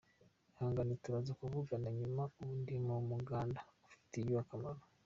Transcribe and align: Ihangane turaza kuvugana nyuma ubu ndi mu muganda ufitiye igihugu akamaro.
Ihangane 0.51 0.93
turaza 1.03 1.31
kuvugana 1.39 1.87
nyuma 1.99 2.23
ubu 2.39 2.53
ndi 2.59 2.75
mu 2.85 2.95
muganda 3.09 3.59
ufitiye 3.85 4.21
igihugu 4.23 4.41
akamaro. 4.45 4.81